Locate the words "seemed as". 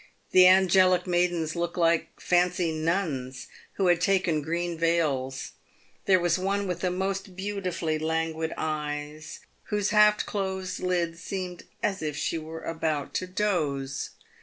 11.21-12.01